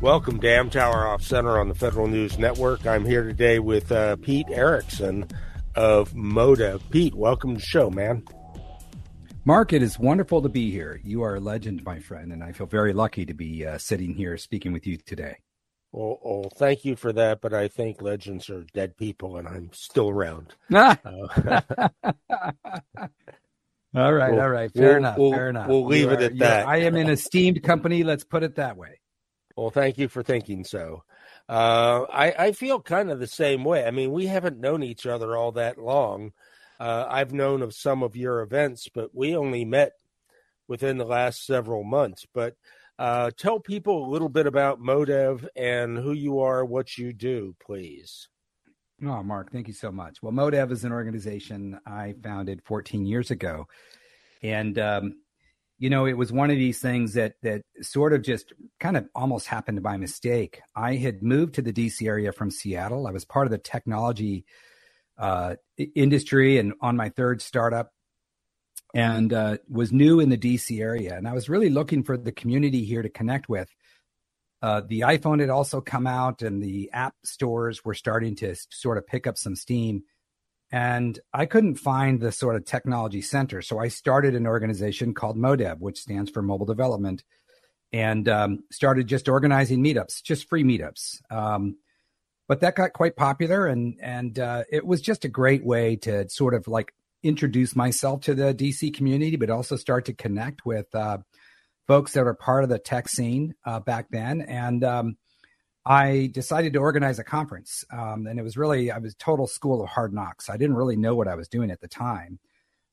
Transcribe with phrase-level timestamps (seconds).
[0.00, 2.86] Welcome to Amtower Off Center on the Federal News Network.
[2.86, 5.26] I'm here today with uh, Pete Erickson
[5.74, 6.80] of Modev.
[6.90, 8.22] Pete, welcome to the show, man.
[9.44, 11.00] Mark, it is wonderful to be here.
[11.02, 14.14] You are a legend, my friend, and I feel very lucky to be uh, sitting
[14.14, 15.36] here speaking with you today.
[15.90, 19.70] Well, well, thank you for that, but I think legends are dead people, and I'm
[19.72, 20.54] still around.
[20.72, 20.94] uh,
[23.94, 25.68] all right, We'll- all right, fair we'll- enough, we'll- fair enough.
[25.68, 26.68] we'll leave You it are- at you are- that.
[26.68, 28.04] I am an esteemed company.
[28.04, 28.97] Let's put it that way.
[29.58, 31.02] Well, thank you for thinking so.
[31.48, 33.84] Uh, I, I feel kind of the same way.
[33.84, 36.32] I mean, we haven't known each other all that long.
[36.78, 39.94] Uh, I've known of some of your events, but we only met
[40.68, 42.24] within the last several months.
[42.32, 42.54] But
[43.00, 47.56] uh, tell people a little bit about Modev and who you are, what you do,
[47.60, 48.28] please.
[49.02, 50.22] Oh, Mark, thank you so much.
[50.22, 53.66] Well, Modev is an organization I founded 14 years ago,
[54.40, 55.14] and um,
[55.78, 59.08] you know, it was one of these things that that sort of just kind of
[59.14, 60.60] almost happened by mistake.
[60.74, 63.06] I had moved to the DC area from Seattle.
[63.06, 64.44] I was part of the technology
[65.18, 65.56] uh,
[65.94, 67.92] industry and on my third startup,
[68.94, 71.16] and uh, was new in the DC area.
[71.16, 73.68] And I was really looking for the community here to connect with.
[74.60, 78.98] Uh, the iPhone had also come out, and the app stores were starting to sort
[78.98, 80.02] of pick up some steam.
[80.70, 83.62] And I couldn't find the sort of technology center.
[83.62, 87.22] So I started an organization called MODEV, which stands for Mobile Development,
[87.92, 91.20] and um, started just organizing meetups, just free meetups.
[91.30, 91.76] Um,
[92.46, 96.28] but that got quite popular, and and uh, it was just a great way to
[96.30, 100.92] sort of like introduce myself to the DC community, but also start to connect with
[100.94, 101.18] uh,
[101.86, 104.40] folks that are part of the tech scene uh, back then.
[104.42, 105.16] And um,
[105.84, 109.82] I decided to organize a conference, um, and it was really I was total school
[109.82, 110.48] of hard knocks.
[110.48, 112.38] I didn't really know what I was doing at the time,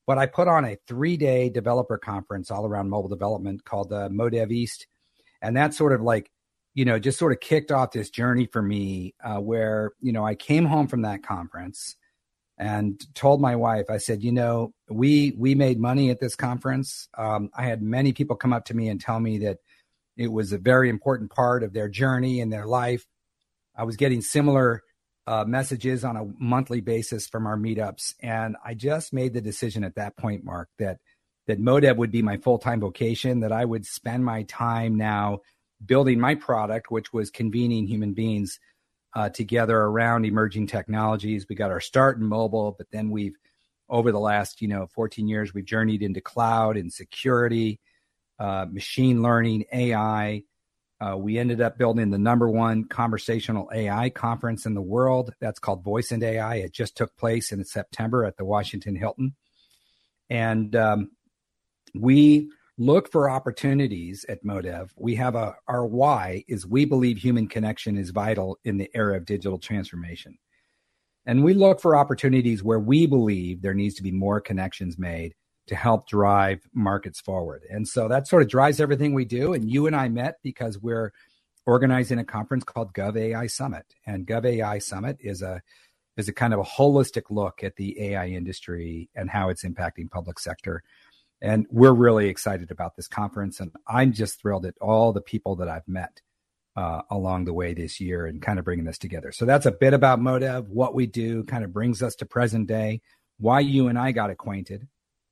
[0.07, 4.09] but I put on a three day developer conference all around mobile development called the
[4.09, 4.87] Modev East,
[5.41, 6.31] and that sort of like
[6.73, 10.25] you know just sort of kicked off this journey for me uh, where you know
[10.25, 11.95] I came home from that conference
[12.57, 17.07] and told my wife I said you know we we made money at this conference.
[17.17, 19.57] Um, I had many people come up to me and tell me that
[20.17, 23.05] it was a very important part of their journey and their life.
[23.75, 24.83] I was getting similar
[25.27, 29.83] uh, messages on a monthly basis from our meetups, and I just made the decision
[29.83, 30.99] at that point, Mark, that
[31.47, 33.39] that Modev would be my full time vocation.
[33.39, 35.39] That I would spend my time now
[35.83, 38.59] building my product, which was convening human beings
[39.15, 41.45] uh, together around emerging technologies.
[41.49, 43.35] We got our start in mobile, but then we've
[43.87, 47.79] over the last you know 14 years we've journeyed into cloud and security
[48.39, 50.43] uh, machine learning, AI.
[51.01, 55.33] Uh, we ended up building the number one conversational AI conference in the world.
[55.41, 56.55] That's called Voice and AI.
[56.55, 59.35] It just took place in September at the Washington Hilton.
[60.29, 61.11] And um,
[61.93, 64.89] we look for opportunities at Modev.
[64.97, 69.17] We have a, our why is we believe human connection is vital in the era
[69.17, 70.37] of digital transformation.
[71.25, 75.35] And we look for opportunities where we believe there needs to be more connections made
[75.67, 77.63] to help drive markets forward.
[77.69, 79.53] And so that sort of drives everything we do.
[79.53, 81.11] And you and I met because we're
[81.65, 83.85] organizing a conference called Gov AI Summit.
[84.05, 85.61] And Gov AI Summit is a
[86.17, 90.09] is a kind of a holistic look at the AI industry and how it's impacting
[90.09, 90.81] public sector.
[91.41, 93.59] And we're really excited about this conference.
[93.59, 96.21] And I'm just thrilled at all the people that I've met
[96.77, 99.33] uh, along the way this year and kind of bringing this together.
[99.33, 102.67] So that's a bit about Modev, what we do, kind of brings us to present
[102.67, 103.01] day,
[103.37, 104.87] why you and I got acquainted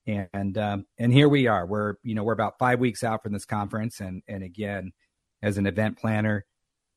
[0.06, 1.66] and um, and here we are.
[1.66, 4.92] We're you know we're about five weeks out from this conference, and and again,
[5.42, 6.46] as an event planner,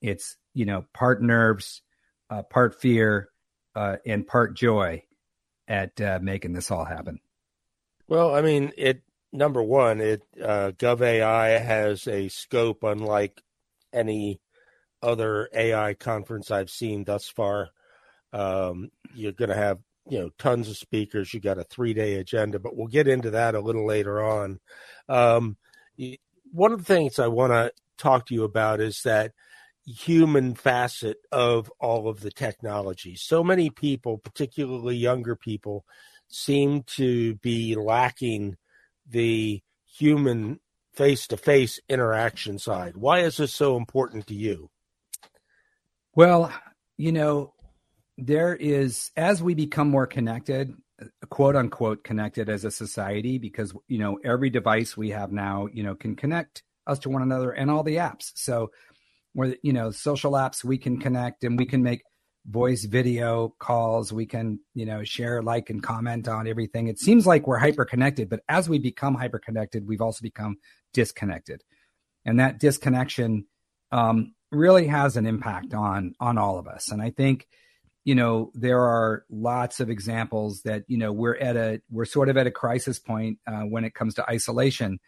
[0.01, 1.83] it's you know part nerves,
[2.31, 3.29] uh, part fear,
[3.75, 5.03] uh, and part joy
[5.69, 7.21] at uh, making this all happen.
[8.09, 9.03] Well, I mean, it
[9.33, 13.41] number one, it uh, GovAI has a scope unlike
[13.93, 14.41] any
[15.03, 17.71] other AI conference I've seen thus far.
[18.33, 21.33] Um, you're going to have you know tons of speakers.
[21.33, 24.61] You got a three day agenda, but we'll get into that a little later on.
[25.09, 25.57] Um,
[26.53, 29.33] one of the things I want to talk to you about is that
[29.87, 33.15] human facet of all of the technology.
[33.17, 35.85] So many people, particularly younger people,
[36.29, 38.57] seem to be lacking
[39.09, 40.61] the human
[40.93, 42.97] face to face interaction side.
[42.97, 44.71] Why is this so important to you?
[46.15, 46.53] Well,
[46.97, 47.53] you know,
[48.19, 50.75] there is as we become more connected,
[51.29, 55.83] quote unquote connected as a society, because you know every device we have now, you
[55.83, 58.33] know, can connect us to one another and all the apps.
[58.35, 58.71] So,
[59.35, 62.03] where you know social apps, we can connect and we can make
[62.47, 64.13] voice video calls.
[64.13, 66.89] We can you know share like and comment on everything.
[66.89, 70.57] It seems like we're hyper connected but as we become hyper connected we've also become
[70.95, 71.63] disconnected.
[72.25, 73.47] And that disconnection
[73.93, 76.91] um, really has an impact on on all of us.
[76.91, 77.47] And i think
[78.07, 82.29] you know there are lots of examples that you know we're at a we're sort
[82.29, 85.01] of at a crisis point uh, when it comes to isolation.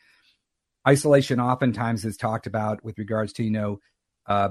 [0.86, 3.80] Isolation oftentimes is talked about with regards to you know
[4.26, 4.48] uh,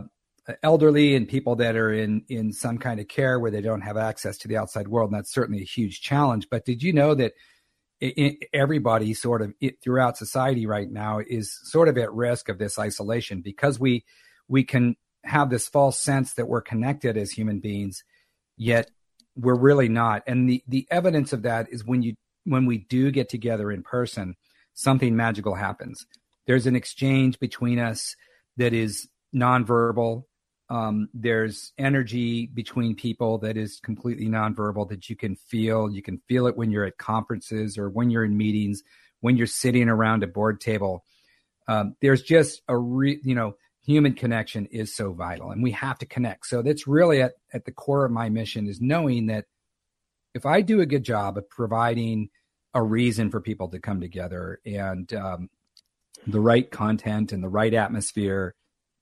[0.63, 3.97] elderly and people that are in in some kind of care where they don't have
[3.97, 6.47] access to the outside world and that's certainly a huge challenge.
[6.49, 7.33] But did you know that
[7.99, 12.59] it, everybody sort of it, throughout society right now is sort of at risk of
[12.59, 14.05] this isolation because we
[14.47, 14.95] we can
[15.25, 18.05] have this false sense that we're connected as human beings
[18.57, 18.89] yet
[19.36, 22.15] we're really not and the the evidence of that is when you
[22.45, 24.36] when we do get together in person
[24.74, 26.06] something magical happens
[26.45, 28.15] there's an exchange between us
[28.57, 30.24] that is nonverbal
[30.69, 35.89] um, there's energy between people that is completely nonverbal that you can feel.
[35.89, 38.83] You can feel it when you're at conferences or when you're in meetings,
[39.21, 41.06] when you're sitting around a board table.
[41.69, 43.56] Um, there's just a re, you know,
[43.88, 46.45] human connection is so vital and we have to connect.
[46.45, 49.45] So that's really at, at the core of my mission is knowing that
[50.36, 52.30] if I do a good job of providing
[52.74, 55.50] a reason for people to come together and um,
[56.28, 58.54] the right content and the right atmosphere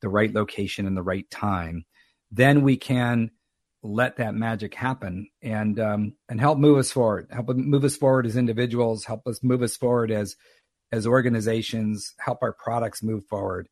[0.06, 1.84] the right location and the right time,
[2.32, 3.32] then we can
[3.82, 8.28] let that magic happen and um, and help move us forward, help move us forward
[8.28, 10.36] as individuals, help us move us forward as
[10.92, 13.68] as organizations, help our products move forward.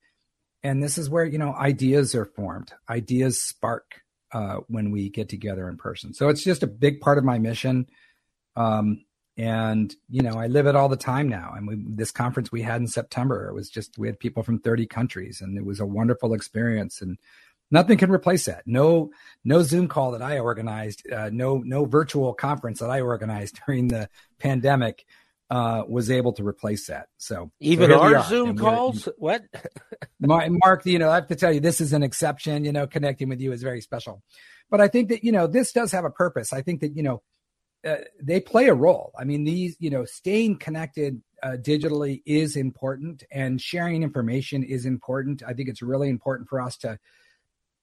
[0.64, 4.02] And this is where you know ideas are formed, ideas spark
[4.32, 6.14] uh, when we get together in person.
[6.14, 7.88] So it's just a big part of my mission.
[8.56, 9.06] Um,
[9.38, 12.62] and you know i live it all the time now and we, this conference we
[12.62, 15.80] had in september it was just we had people from 30 countries and it was
[15.80, 17.18] a wonderful experience and
[17.72, 19.10] nothing can replace that no
[19.44, 23.88] no zoom call that i organized uh, no no virtual conference that i organized during
[23.88, 24.08] the
[24.38, 25.06] pandemic
[25.50, 29.44] uh, was able to replace that so even so our zoom calls what
[30.20, 33.30] mark you know i have to tell you this is an exception you know connecting
[33.30, 34.24] with you is very special
[34.72, 37.04] but i think that you know this does have a purpose i think that you
[37.04, 37.22] know
[37.86, 39.12] uh, they play a role.
[39.18, 44.86] I mean, these, you know, staying connected uh, digitally is important, and sharing information is
[44.86, 45.44] important.
[45.46, 46.98] I think it's really important for us to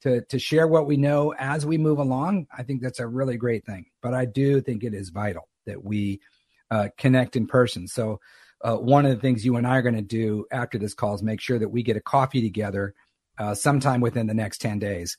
[0.03, 2.47] to to share what we know as we move along.
[2.57, 3.87] I think that's a really great thing.
[4.01, 6.21] But I do think it is vital that we
[6.71, 7.89] uh, connect in person.
[7.89, 8.21] So.
[8.63, 11.15] Uh, one of the things you and I are going to do after this call
[11.15, 12.93] is make sure that we get a coffee together
[13.39, 15.17] uh, sometime within the next 10 days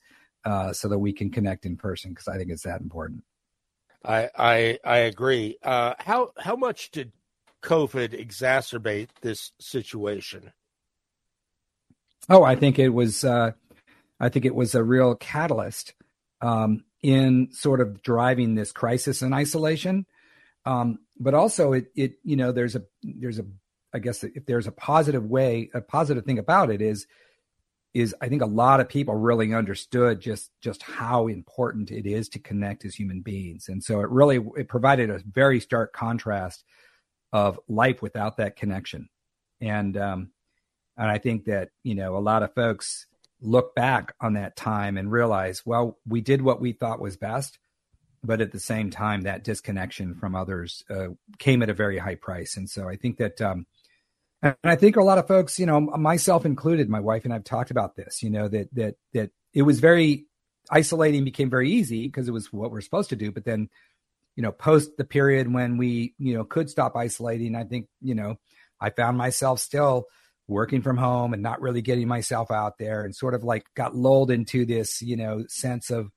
[0.74, 3.24] so that we can connect in person because I think it's that important.
[4.03, 5.57] I I, I agree.
[5.63, 7.12] Uh, how how much did
[7.63, 10.51] COVID exacerbate this situation?
[12.30, 13.24] Oh, I think it was.
[13.24, 13.51] Uh,
[14.19, 15.94] I think it was a real catalyst
[16.42, 20.06] um, in sort of driving this crisis in isolation.
[20.65, 23.45] Um, but also, it it you know there's a there's a
[23.94, 27.06] I guess if there's a positive way, a positive thing about it is
[27.94, 32.27] is I think a lot of people really understood just just how important it is
[32.29, 36.63] to connect as human beings, and so it really it provided a very stark contrast
[37.31, 39.09] of life without that connection,
[39.59, 40.31] and um,
[40.97, 43.06] and I think that you know a lot of folks
[43.42, 47.59] look back on that time and realize, well, we did what we thought was best,
[48.23, 51.07] but at the same time, that disconnection from others uh,
[51.40, 53.42] came at a very high price, and so I think that.
[53.42, 53.66] Um,
[54.44, 57.44] and I think a lot of folks, you know, myself included, my wife and I've
[57.44, 60.25] talked about this, you know, that that that it was very
[60.71, 63.31] isolating became very easy because it was what we're supposed to do.
[63.31, 63.69] But then,
[64.35, 68.16] you know, post the period when we, you know, could stop isolating, I think, you
[68.16, 68.37] know,
[68.80, 70.06] I found myself still
[70.47, 73.95] working from home and not really getting myself out there and sort of like got
[73.95, 76.09] lulled into this, you know, sense of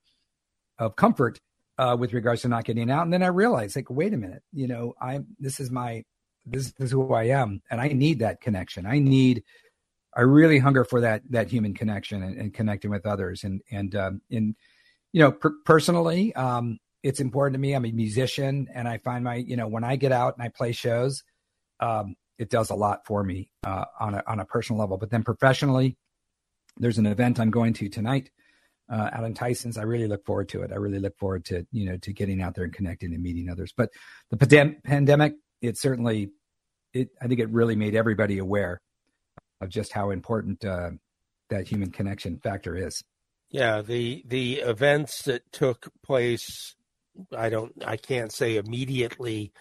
[0.77, 1.39] of comfort
[1.77, 3.03] uh, with regards to not getting out.
[3.03, 6.03] And then I realized, like, wait a minute, you know, I'm this is my
[6.45, 8.85] this, is who I am, and I need that connection.
[8.85, 9.43] I need,
[10.15, 13.43] I really hunger for that that human connection and, and connecting with others.
[13.43, 14.55] And and um, in,
[15.11, 17.73] you know, per- personally, um, it's important to me.
[17.73, 20.49] I'm a musician, and I find my, you know, when I get out and I
[20.49, 21.23] play shows,
[21.79, 24.97] um, it does a lot for me uh, on a on a personal level.
[24.97, 25.97] But then professionally,
[26.77, 28.29] there's an event I'm going to tonight
[28.89, 29.77] uh, in Tyson's.
[29.77, 30.71] I really look forward to it.
[30.71, 33.49] I really look forward to you know to getting out there and connecting and meeting
[33.49, 33.73] others.
[33.75, 33.89] But
[34.29, 36.31] the pandem- pandemic it certainly,
[36.93, 38.81] it I think it really made everybody aware
[39.61, 40.91] of just how important uh,
[41.49, 43.03] that human connection factor is.
[43.49, 46.75] Yeah, the the events that took place,
[47.35, 49.51] I don't, I can't say immediately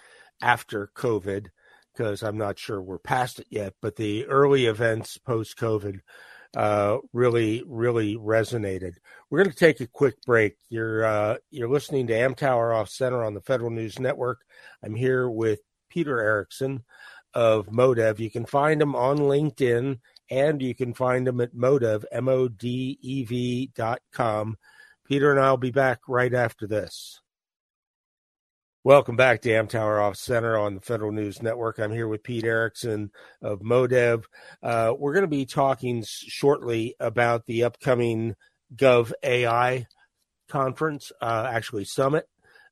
[0.42, 1.46] after COVID
[1.92, 3.74] because I'm not sure we're past it yet.
[3.80, 6.00] But the early events post COVID
[6.56, 8.94] uh, really, really resonated.
[9.30, 10.56] We're going to take a quick break.
[10.68, 14.40] You're uh, you're listening to Amtower Off Center on the Federal News Network.
[14.82, 16.84] I'm here with Peter Erickson
[17.32, 18.18] of Modev.
[18.18, 19.98] You can find him on LinkedIn
[20.30, 24.56] and you can find him at Modev, M O D E V dot com.
[25.06, 27.20] Peter and I'll be back right after this.
[28.86, 31.78] Welcome back to Amtower Off Center on the Federal News Network.
[31.78, 33.10] I'm here with Pete Erickson
[33.40, 34.24] of Modev.
[34.62, 38.34] Uh, we're going to be talking shortly about the upcoming
[38.76, 39.86] Gov AI
[40.50, 42.26] conference, uh, actually summit,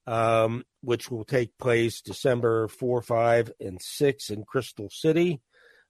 [0.07, 5.41] um, which will take place December 4, 5, and 6 in Crystal City.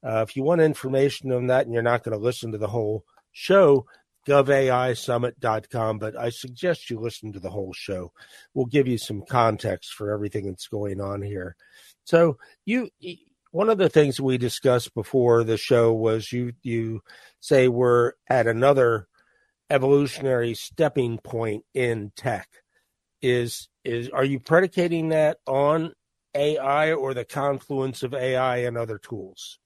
[0.07, 2.69] Uh, if you want information on that and you're not going to listen to the
[2.69, 3.87] whole show,
[4.27, 8.13] govaisummit.com, but I suggest you listen to the whole show.
[8.55, 11.57] We'll give you some context for everything that's going on here.
[12.05, 12.91] So you
[13.51, 17.03] one of the things we discussed before the show was you you
[17.41, 19.09] say we're at another
[19.71, 22.49] evolutionary stepping point in tech.
[23.21, 25.93] Is is are you predicating that on
[26.35, 29.59] AI or the confluence of AI and other tools?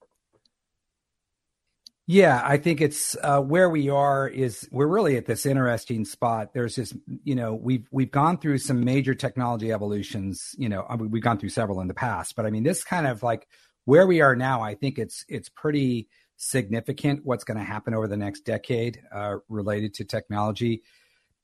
[2.09, 6.55] Yeah, I think it's uh, where we are is we're really at this interesting spot.
[6.55, 6.95] There's this,
[7.25, 10.55] you know, we've we've gone through some major technology evolutions.
[10.57, 12.85] You know, I mean, we've gone through several in the past, but I mean, this
[12.85, 13.49] kind of like
[13.87, 14.63] where we are now.
[14.63, 19.39] I think it's it's pretty significant what's going to happen over the next decade uh,
[19.49, 20.83] related to technology.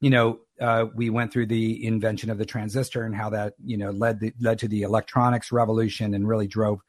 [0.00, 3.78] You know, uh, we went through the invention of the transistor and how that you
[3.78, 6.83] know led the, led to the electronics revolution and really drove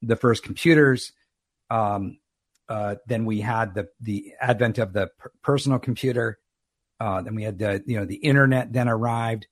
[0.00, 1.12] the first computers.
[1.68, 2.16] Um,
[2.70, 6.38] uh, then we had the the advent of the per- personal computer.
[7.00, 9.48] Uh, then we had the you know the internet then arrived,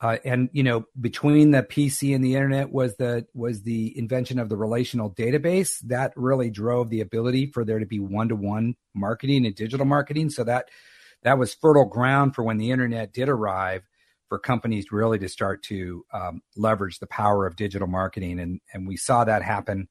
[0.00, 4.40] uh, and you know between the PC and the internet was the was the invention
[4.40, 8.36] of the relational database that really drove the ability for there to be one to
[8.36, 10.28] one marketing and digital marketing.
[10.28, 10.68] So that
[11.22, 13.82] that was fertile ground for when the internet did arrive
[14.28, 18.88] for companies really to start to um, leverage the power of digital marketing, and and
[18.88, 19.86] we saw that happen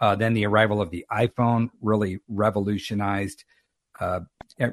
[0.00, 3.44] uh, then the arrival of the iPhone really revolutionized,
[4.00, 4.20] uh,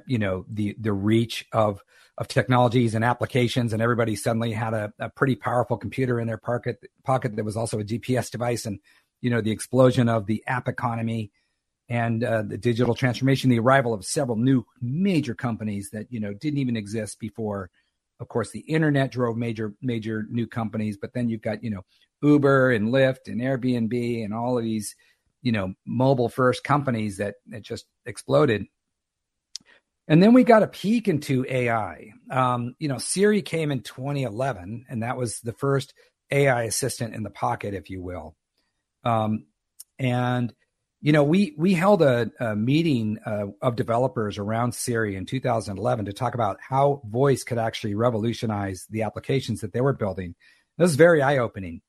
[0.05, 1.81] you know, the the reach of
[2.17, 6.37] of technologies and applications, and everybody suddenly had a, a, pretty powerful computer in their
[6.37, 8.79] pocket pocket that was also a GPS device, and
[9.21, 11.31] you know, the explosion of the app economy
[11.89, 16.33] and uh, the digital transformation, the arrival of several new major companies that you know
[16.33, 17.69] didn't even exist before.
[18.19, 21.83] Of course, the internet drove major major new companies, but then you've got you know
[22.21, 24.95] Uber and Lyft and Airbnb and all of these
[25.45, 28.65] you know mobile first companies that just exploded.
[30.07, 34.85] And then we got a peek into ai um, you know siri came in 2011
[34.89, 35.93] and that was the first
[36.31, 38.35] ai assistant in the pocket if you will.
[39.03, 39.45] Um,
[39.99, 40.51] and
[40.99, 46.05] you know we we held a, a meeting uh, of developers around siri in 2011
[46.05, 50.33] to talk about how voice could actually revolutionize the applications that they were building.
[50.79, 51.81] This is very eye-opening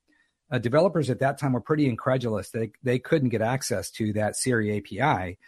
[0.50, 4.36] uh, developers at that time were pretty incredulous they, they couldn't get access to that
[4.36, 5.38] Siri API.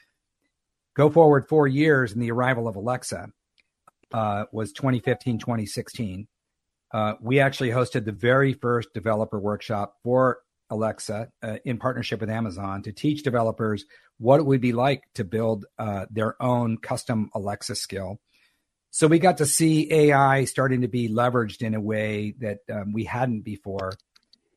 [0.95, 3.29] Go forward four years, and the arrival of Alexa
[4.13, 6.27] uh, was 2015, 2016.
[6.93, 10.39] Uh, we actually hosted the very first developer workshop for
[10.71, 13.85] Alexa uh, in partnership with Amazon to teach developers
[14.19, 18.19] what it would be like to build uh, their own custom Alexa skill.
[18.91, 22.93] So we got to see AI starting to be leveraged in a way that um,
[22.93, 23.93] we hadn't before.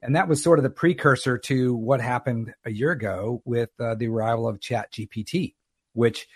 [0.01, 3.96] And that was sort of the precursor to what happened a year ago with uh,
[3.96, 5.53] the arrival of ChatGPT,
[5.93, 6.27] which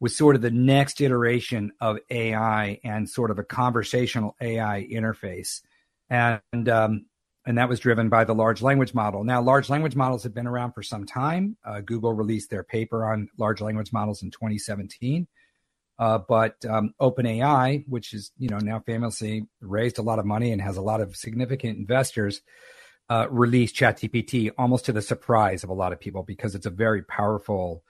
[0.00, 5.60] was sort of the next iteration of AI and sort of a conversational AI interface.
[6.08, 7.06] And um,
[7.46, 9.24] and that was driven by the large language model.
[9.24, 11.56] Now, large language models have been around for some time.
[11.64, 15.26] Uh, Google released their paper on large language models in 2017.
[15.98, 20.50] Uh, but um, OpenAI, which is you know now famously raised a lot of money
[20.52, 22.40] and has a lot of significant investors,
[23.10, 26.70] uh, released ChatGPT almost to the surprise of a lot of people because it's a
[26.70, 27.82] very powerful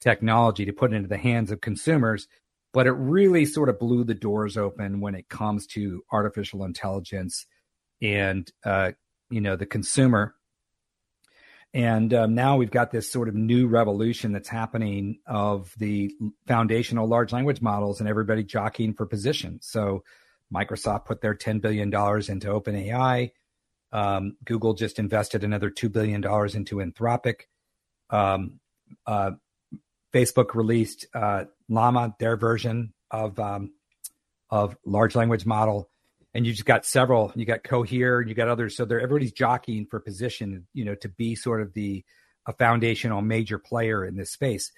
[0.00, 2.26] technology to put into the hands of consumers.
[2.72, 7.46] But it really sort of blew the doors open when it comes to artificial intelligence
[8.02, 8.92] and uh,
[9.30, 10.34] you know the consumer.
[11.72, 16.10] And um, now we've got this sort of new revolution that's happening of the
[16.46, 19.60] foundational large language models and everybody jockeying for position.
[19.62, 20.02] So
[20.52, 23.32] Microsoft put their $10 billion into OpenAI.
[23.92, 27.42] Um, Google just invested another $2 billion into Anthropic.
[28.10, 28.60] Um,
[29.06, 29.32] uh,
[30.12, 33.72] Facebook released uh, Llama, their version of um,
[34.50, 35.88] of large language model.
[36.34, 37.32] And you just got several.
[37.34, 38.76] You got cohere you got others.
[38.76, 42.04] So they're everybody's jockeying for position you know to be sort of the
[42.46, 44.72] a foundational major player in this space.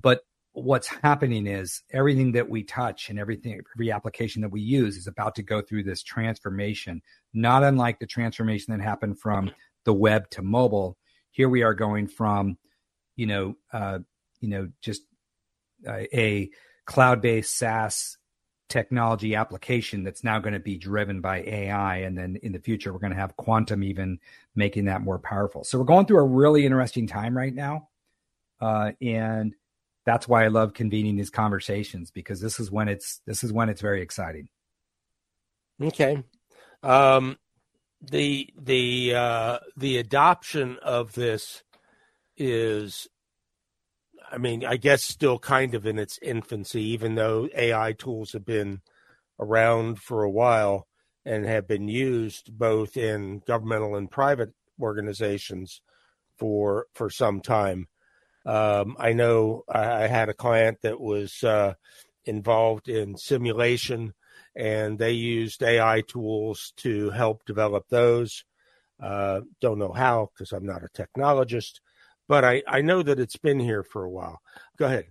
[0.00, 0.20] But
[0.56, 5.06] what's happening is everything that we touch and everything every application that we use is
[5.06, 7.02] about to go through this transformation
[7.34, 9.50] not unlike the transformation that happened from
[9.84, 10.96] the web to mobile
[11.30, 12.56] here we are going from
[13.16, 13.98] you know uh,
[14.40, 15.02] you know just
[15.86, 16.50] a
[16.86, 18.16] cloud-based SaaS
[18.68, 21.98] technology application that's now going to be driven by AI.
[21.98, 24.18] And then in the future, we're going to have quantum even
[24.54, 25.64] making that more powerful.
[25.64, 27.88] So we're going through a really interesting time right now.
[28.60, 29.54] Uh, and
[30.06, 33.68] that's why I love convening these conversations because this is when it's this is when
[33.68, 34.48] it's very exciting.
[35.82, 36.22] Okay.
[36.82, 37.36] Um,
[38.00, 41.62] the the uh, the adoption of this
[42.36, 43.08] is
[44.30, 48.44] I mean, I guess still kind of in its infancy, even though AI tools have
[48.44, 48.80] been
[49.38, 50.86] around for a while
[51.24, 55.80] and have been used both in governmental and private organizations
[56.38, 57.88] for for some time.
[58.46, 61.74] Um, I know I, I, had a client that was uh,
[62.24, 64.14] involved in simulation,
[64.54, 68.44] and they used AI tools to help develop those.
[69.02, 71.80] Uh, don't know how because I'm not a technologist,
[72.28, 74.40] but I, I know that it's been here for a while.
[74.78, 75.06] Go ahead.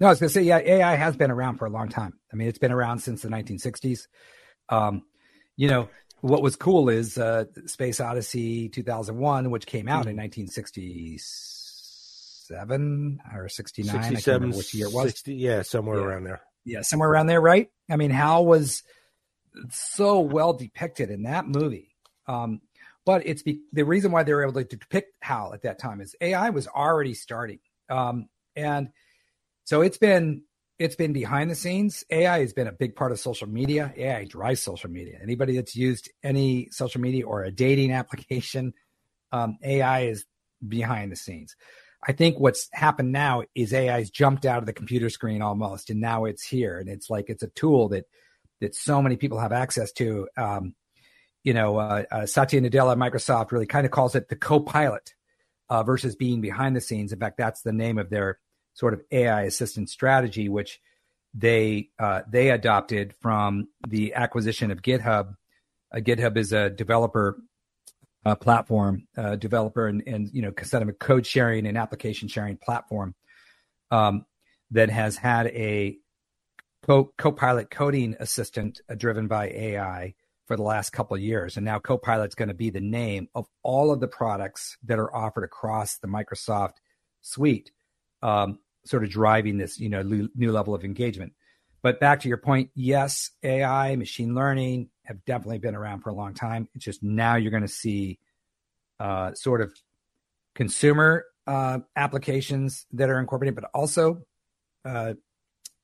[0.00, 2.18] No, I was going to say, yeah, AI has been around for a long time.
[2.32, 4.08] I mean, it's been around since the 1960s.
[4.68, 5.04] Um,
[5.56, 5.88] you know,
[6.20, 10.18] what was cool is uh, Space Odyssey 2001, which came out mm-hmm.
[10.18, 10.30] in
[12.56, 14.02] 1967 or 69.
[14.02, 15.06] 67, I can't which year it was.
[15.06, 16.04] 60, yeah, somewhere yeah.
[16.04, 16.40] around there.
[16.64, 17.70] Yeah, somewhere around there, right?
[17.90, 18.82] I mean, Hal was
[19.70, 21.94] so well depicted in that movie.
[22.26, 22.60] Um,
[23.04, 26.00] but it's be, the reason why they were able to depict Hal at that time
[26.00, 27.58] is AI was already starting,
[27.90, 28.88] um, and
[29.64, 30.42] so it's been
[30.78, 32.04] it's been behind the scenes.
[32.10, 33.92] AI has been a big part of social media.
[33.96, 35.18] AI drives social media.
[35.22, 38.72] Anybody that's used any social media or a dating application,
[39.32, 40.24] um, AI is
[40.66, 41.56] behind the scenes.
[42.06, 46.00] I think what's happened now is AI's jumped out of the computer screen almost, and
[46.00, 48.04] now it's here, and it's like it's a tool that
[48.60, 50.28] that so many people have access to.
[50.36, 50.74] Um,
[51.42, 55.14] you know, uh, uh, Satya Nadella, Microsoft really kind of calls it the co-pilot
[55.68, 57.12] uh, versus being behind the scenes.
[57.12, 58.38] In fact, that's the name of their
[58.72, 60.80] sort of AI assistant strategy, which
[61.34, 65.36] they uh, they adopted from the acquisition of GitHub.
[65.94, 67.38] Uh, GitHub is a developer
[68.24, 69.06] uh, platform,
[69.38, 73.14] developer and, and you know kind of a code sharing and application sharing platform
[73.90, 74.24] um,
[74.70, 75.96] that has had a
[76.84, 80.14] co- co-pilot coding assistant driven by AI
[80.46, 81.56] for the last couple of years.
[81.56, 85.14] And now Copilot's going to be the name of all of the products that are
[85.14, 86.74] offered across the Microsoft
[87.22, 87.70] suite,
[88.22, 91.32] um, sort of driving this, you know, new level of engagement.
[91.84, 96.14] But back to your point, yes, AI, machine learning have definitely been around for a
[96.14, 96.66] long time.
[96.74, 98.18] It's just now you're going to see
[98.98, 99.70] uh, sort of
[100.54, 104.22] consumer uh, applications that are incorporated, but also
[104.86, 105.12] uh,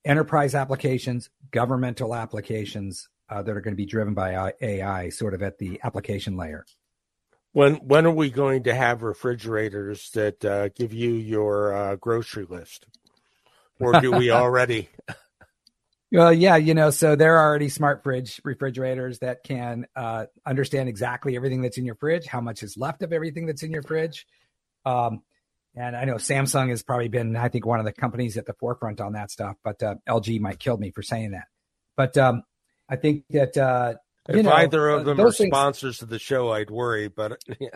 [0.02, 5.42] enterprise applications, governmental applications, uh, that are going to be driven by AI, sort of
[5.42, 6.64] at the application layer.
[7.52, 12.46] When when are we going to have refrigerators that uh, give you your uh, grocery
[12.48, 12.86] list,
[13.78, 14.88] or do we already?
[16.12, 20.88] Well, yeah, you know, so there are already smart fridge refrigerators that can uh, understand
[20.88, 23.82] exactly everything that's in your fridge, how much is left of everything that's in your
[23.82, 24.26] fridge.
[24.84, 25.22] Um,
[25.76, 28.54] and I know Samsung has probably been, I think, one of the companies at the
[28.54, 29.56] forefront on that stuff.
[29.62, 31.46] But uh, LG might kill me for saying that.
[31.96, 32.42] But um,
[32.88, 33.94] I think that uh,
[34.28, 35.48] if know, either of them are things...
[35.48, 37.06] sponsors to the show, I'd worry.
[37.06, 37.68] But yeah.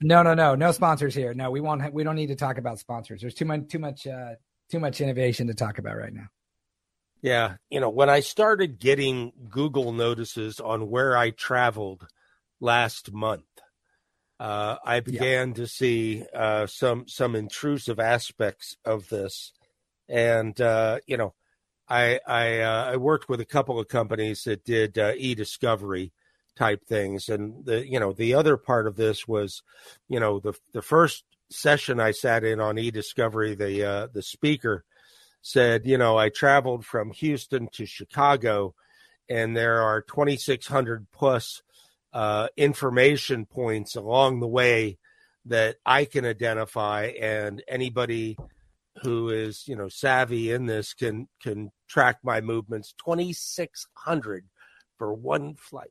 [0.00, 1.34] no, no, no, no sponsors here.
[1.34, 1.82] No, we won't.
[1.82, 3.20] Ha- we don't need to talk about sponsors.
[3.20, 4.36] There's too much, too much, uh,
[4.70, 6.28] too much innovation to talk about right now.
[7.24, 12.06] Yeah, you know, when I started getting Google notices on where I traveled
[12.60, 13.46] last month,
[14.38, 15.54] uh, I began yeah.
[15.54, 19.54] to see uh, some some intrusive aspects of this,
[20.06, 21.32] and uh, you know,
[21.88, 26.12] I I, uh, I worked with a couple of companies that did uh, e-discovery
[26.56, 29.62] type things, and the you know the other part of this was,
[30.10, 34.84] you know, the the first session I sat in on e-discovery, the uh, the speaker
[35.44, 38.74] said, you know, I traveled from Houston to Chicago,
[39.28, 41.62] and there are 2,600 plus
[42.14, 44.96] uh, information points along the way
[45.44, 48.38] that I can identify, and anybody
[49.02, 52.94] who is you know savvy in this can can track my movements.
[53.04, 54.46] 2600
[54.96, 55.90] for one flight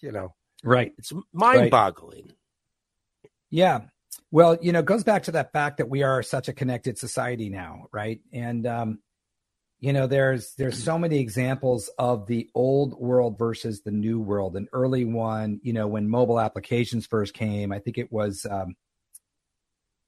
[0.00, 0.34] you know.
[0.64, 0.92] Right.
[0.98, 3.30] It's mind boggling right.
[3.50, 3.80] yeah
[4.30, 6.98] well you know it goes back to that fact that we are such a connected
[6.98, 8.20] society now right?
[8.32, 8.98] And um
[9.80, 14.56] you know there's there's so many examples of the old world versus the new world.
[14.56, 18.74] An early one you know when mobile applications first came i think it was um,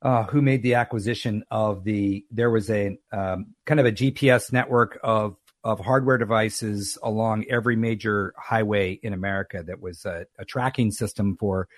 [0.02, 4.52] uh, who made the acquisition of the there was a um, kind of a gps
[4.52, 10.44] network of of hardware devices along every major highway in america that was a, a
[10.44, 11.68] tracking system for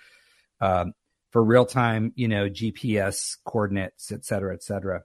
[0.60, 0.92] um,
[1.32, 5.02] for real time you know gps coordinates et cetera et cetera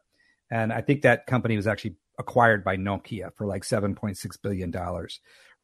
[0.52, 4.74] and i think that company was actually acquired by Nokia for like $7.6 billion,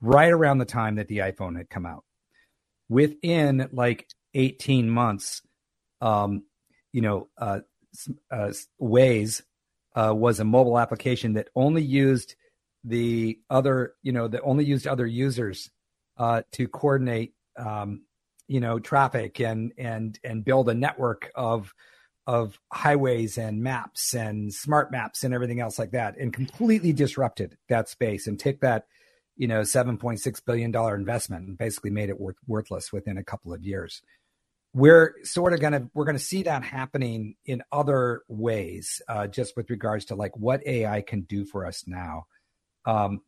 [0.01, 2.03] right around the time that the iPhone had come out.
[2.89, 5.41] Within like 18 months,
[6.01, 6.43] um,
[6.91, 7.59] you know, uh,
[8.31, 9.41] uh, Waze
[9.95, 12.35] uh, was a mobile application that only used
[12.83, 15.71] the other, you know, that only used other users
[16.17, 18.03] uh, to coordinate, um,
[18.47, 21.73] you know, traffic and and and build a network of
[22.25, 27.57] of highways and maps and smart maps and everything else like that and completely disrupted
[27.67, 28.85] that space and take that
[29.35, 33.53] you know 7.6 billion dollar investment and basically made it worth, worthless within a couple
[33.53, 34.01] of years.
[34.75, 39.27] We're sort of going to we're going to see that happening in other ways uh,
[39.27, 42.25] just with regards to like what ai can do for us now.
[42.85, 43.21] Um,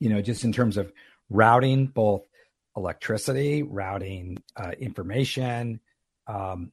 [0.00, 0.92] you know just in terms of
[1.28, 2.22] routing both
[2.80, 5.80] electricity routing uh, information
[6.26, 6.72] um,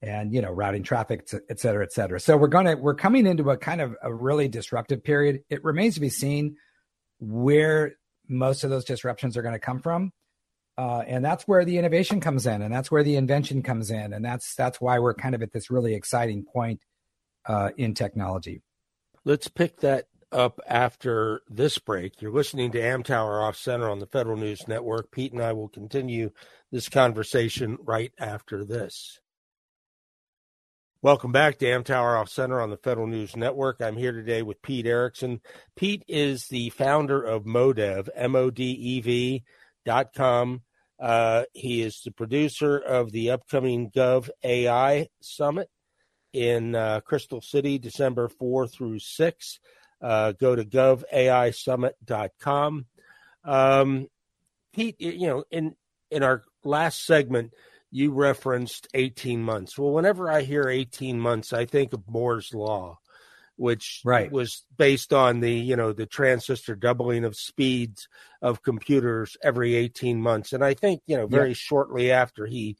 [0.00, 2.20] and you know routing traffic et cetera et cetera.
[2.20, 5.42] So we're gonna we're coming into a kind of a really disruptive period.
[5.50, 6.56] It remains to be seen
[7.18, 7.94] where
[8.28, 10.12] most of those disruptions are going to come from
[10.78, 14.12] uh, and that's where the innovation comes in and that's where the invention comes in
[14.12, 16.80] and that's that's why we're kind of at this really exciting point
[17.46, 18.62] uh, in technology.
[19.24, 24.06] Let's pick that up after this break you're listening to amtower off center on the
[24.06, 26.30] federal news network pete and i will continue
[26.70, 29.20] this conversation right after this
[31.00, 33.80] Welcome back to Amtower Off Center on the Federal News Network.
[33.80, 35.40] I'm here today with Pete Erickson.
[35.76, 39.44] Pete is the founder of Modev, M O D E V
[39.86, 40.62] dot com.
[40.98, 45.70] Uh, he is the producer of the upcoming Gov AI Summit
[46.32, 49.60] in uh, Crystal City, December 4 through 6.
[50.00, 52.86] Uh, go to govaisummit.com.
[53.44, 54.06] Um,
[54.72, 55.74] Pete, you know, in
[56.10, 57.52] in our last segment,
[57.90, 59.78] you referenced 18 months.
[59.78, 62.98] Well, whenever I hear 18 months, I think of Moore's law,
[63.56, 64.30] which right.
[64.30, 68.08] was based on the, you know, the transistor doubling of speeds
[68.42, 70.52] of computers every 18 months.
[70.52, 71.54] And I think, you know, very yeah.
[71.54, 72.76] shortly after he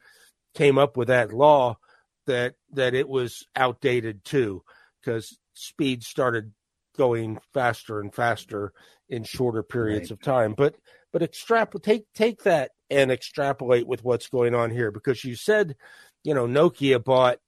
[0.55, 1.79] came up with that law
[2.27, 4.63] that that it was outdated too
[5.01, 6.53] because speed started
[6.99, 8.73] going faster and faster
[9.09, 10.19] in shorter periods right.
[10.19, 10.55] of time.
[10.55, 10.75] But
[11.13, 15.77] but extrapolate take take that and extrapolate with what's going on here because you said,
[16.25, 17.39] you know, Nokia bought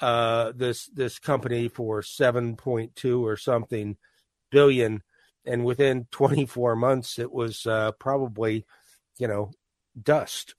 [0.00, 3.96] uh, this this company for seven point two or something
[4.50, 5.02] billion,
[5.44, 8.66] and within twenty four months it was uh, probably,
[9.18, 9.50] you know,
[10.00, 10.54] dust.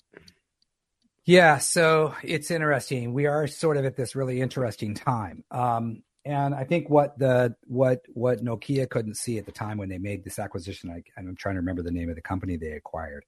[1.23, 3.13] Yeah, so it's interesting.
[3.13, 5.43] We are sort of at this really interesting time.
[5.51, 9.89] Um, and I think what the what what Nokia couldn't see at the time when
[9.89, 12.71] they made this acquisition, I, I'm trying to remember the name of the company they
[12.73, 13.25] acquired,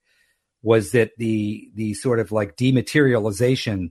[0.62, 3.90] was that the the sort of like dematerialization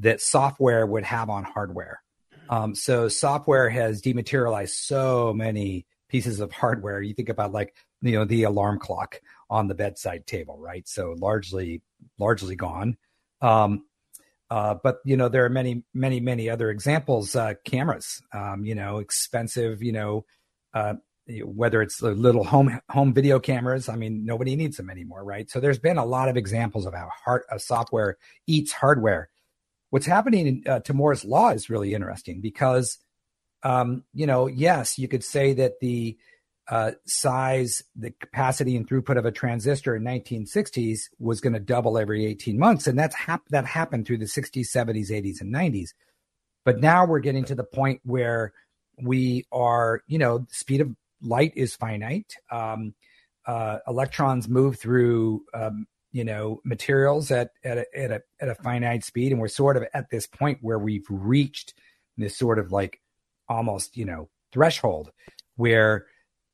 [0.00, 2.02] that software would have on hardware.
[2.50, 7.00] Um, so software has dematerialized so many pieces of hardware.
[7.00, 10.86] You think about like you know the alarm clock on the bedside table, right?
[10.86, 11.80] So largely
[12.18, 12.98] largely gone.
[13.40, 13.86] Um,
[14.52, 17.34] uh, but you know there are many many many other examples.
[17.34, 20.26] Uh, cameras, um, you know, expensive, you know,
[20.74, 20.92] uh,
[21.42, 25.48] whether it's the little home home video cameras i mean nobody needs them anymore right
[25.48, 29.30] so there's been a lot of examples of how hard a software eats hardware
[29.90, 32.98] what's happening uh, to moore's law is really interesting because
[33.62, 36.18] um, you know yes you could say that the
[36.68, 41.98] uh, size the capacity and throughput of a transistor in 1960s was going to double
[41.98, 42.86] every 18 months.
[42.86, 45.90] And that's hap- that happened through the 60s 70s 80s and 90s
[46.64, 48.52] but now we're getting to the point where
[49.00, 52.34] we are, you know, the speed of light is finite.
[52.50, 52.94] Um,
[53.46, 58.54] uh, electrons move through, um, you know, materials at at a, at a at a
[58.54, 61.74] finite speed, and we're sort of at this point where we've reached
[62.16, 63.00] this sort of like
[63.48, 65.10] almost, you know, threshold
[65.56, 66.06] where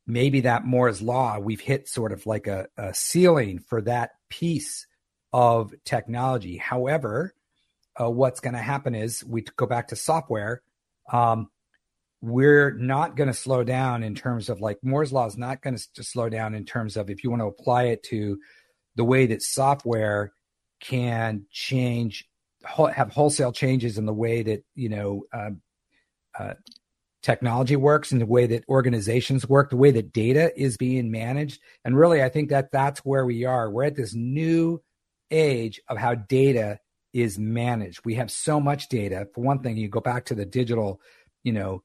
[0.08, 4.86] maybe that Moore's law we've hit sort of like a, a ceiling for that piece
[5.32, 6.56] of technology.
[6.56, 7.34] However,
[8.00, 10.62] uh, what's going to happen is we go back to software.
[11.12, 11.50] Um,
[12.20, 15.76] we're not going to slow down in terms of like Moore's law is not going
[15.94, 18.38] to slow down in terms of if you want to apply it to
[18.96, 20.32] the way that software
[20.80, 22.28] can change
[22.94, 25.60] have wholesale changes in the way that you know um,
[26.38, 26.54] uh,
[27.22, 31.60] technology works and the way that organizations work, the way that data is being managed.
[31.84, 33.70] And really, I think that that's where we are.
[33.70, 34.82] We're at this new
[35.30, 36.78] age of how data
[37.12, 38.04] is managed.
[38.04, 39.26] We have so much data.
[39.34, 41.00] For one thing, you go back to the digital,
[41.42, 41.82] you know,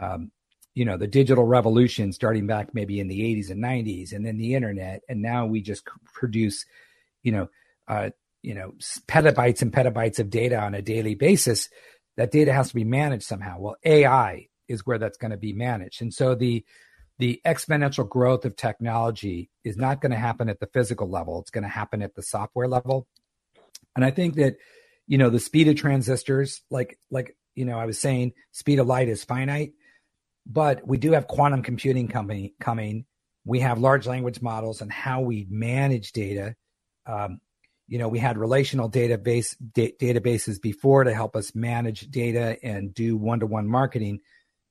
[0.00, 0.30] um,
[0.74, 4.36] you know, the digital revolution starting back maybe in the 80s and 90s, and then
[4.36, 6.66] the internet, and now we just produce,
[7.22, 7.48] you know,
[7.88, 8.10] uh,
[8.42, 8.72] you know,
[9.08, 11.70] petabytes and petabytes of data on a daily basis.
[12.18, 13.58] That data has to be managed somehow.
[13.58, 16.02] Well, AI is where that's going to be managed.
[16.02, 16.64] And so the
[17.18, 21.40] the exponential growth of technology is not going to happen at the physical level.
[21.40, 23.06] It's going to happen at the software level.
[23.94, 24.56] And I think that,
[25.06, 28.86] you know, the speed of transistors, like like, you know, I was saying, speed of
[28.86, 29.72] light is finite,
[30.46, 33.06] but we do have quantum computing company coming.
[33.46, 36.54] We have large language models and how we manage data.
[37.06, 37.40] Um,
[37.88, 42.92] you know, we had relational database da- databases before to help us manage data and
[42.92, 44.20] do one-to-one marketing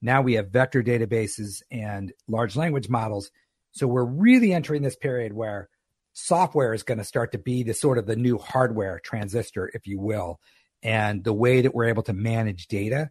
[0.01, 3.31] now we have vector databases and large language models.
[3.71, 5.69] So we're really entering this period where
[6.13, 9.85] software is going to start to be the sort of the new hardware transistor, if
[9.85, 10.39] you will.
[10.81, 13.09] And the way that we're able to manage data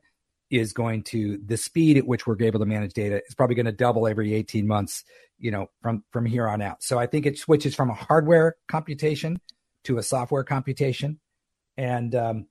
[0.50, 3.66] is going to the speed at which we're able to manage data is probably going
[3.66, 5.04] to double every 18 months,
[5.38, 6.82] you know, from from here on out.
[6.82, 9.40] So I think it switches from a hardware computation
[9.84, 11.18] to a software computation.
[11.76, 12.46] And um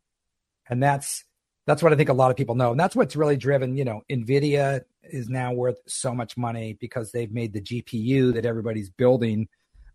[0.67, 1.23] and that's
[1.65, 2.71] that's what I think a lot of people know.
[2.71, 7.11] And that's what's really driven, you know, Nvidia is now worth so much money because
[7.11, 9.47] they've made the GPU that everybody's building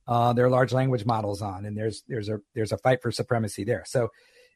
[0.07, 1.67] uh, their large language models on.
[1.67, 3.85] And there's there's a there's a fight for supremacy there.
[3.87, 4.09] So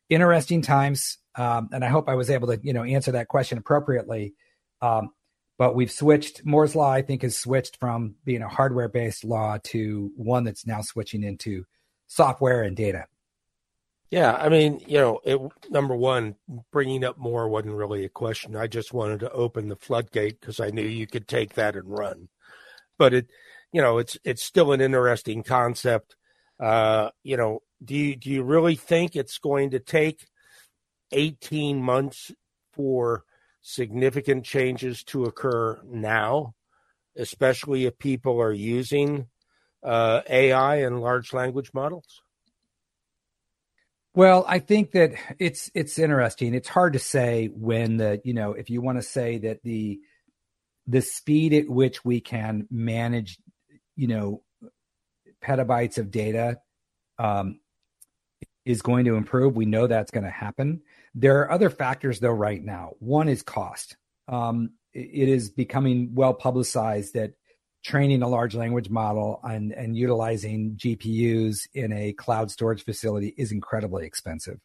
[0.09, 1.19] interesting times.
[1.37, 4.35] Um, and I hope I was able to, you know, answer that question appropriately.
[4.81, 5.11] Um,
[5.59, 9.59] but we've switched Moore's law, I think, has switched from being a hardware based law
[9.65, 11.65] to one that's now switching into
[12.09, 13.07] software and data.
[14.13, 16.37] Yeah, I mean, you know, it, number one,
[16.71, 18.55] bringing up Moore wasn't really a question.
[18.57, 21.89] I just wanted to open the floodgate because I knew you could take that and
[21.99, 22.29] run.
[22.99, 23.29] But it,
[23.73, 26.17] you know, it's it's still an interesting concept.
[26.61, 30.27] Uh, you know, do you do you really think it's going to take
[31.13, 32.33] eighteen months
[32.73, 33.25] for
[33.63, 36.55] significant changes to occur now,
[37.17, 39.29] especially if people are using
[39.85, 42.23] uh, AI and large language models?
[44.15, 46.55] Well, I think that it's it's interesting.
[46.55, 50.01] It's hard to say when the you know if you want to say that the
[50.87, 53.39] the speed at which we can manage
[53.97, 54.43] you know
[55.43, 56.59] petabytes of data
[57.19, 57.61] um,
[58.67, 59.57] is going to improve.
[59.57, 60.83] We know that's going to happen.
[61.15, 62.93] There are other factors though right now.
[62.99, 63.97] One is cost.
[64.29, 67.33] Um, it is becoming well publicized that
[67.83, 73.53] training a large language model and, and utilizing GPUs in a cloud storage facility is
[73.53, 74.59] incredibly expensive.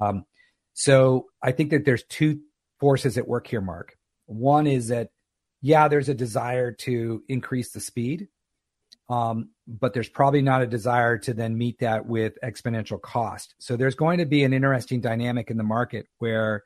[0.00, 0.24] Um,
[0.72, 2.40] so I think that there's two
[2.80, 3.96] forces at work here, Mark.
[4.26, 5.10] One is that,
[5.60, 8.28] yeah, there's a desire to increase the speed,
[9.10, 13.54] um, but there's probably not a desire to then meet that with exponential cost.
[13.58, 16.64] So there's going to be an interesting dynamic in the market where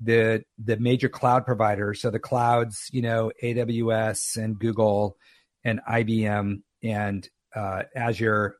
[0.00, 5.16] the the major cloud providers, so the clouds, you know, AWS and Google
[5.64, 8.56] and IBM and uh, Azure,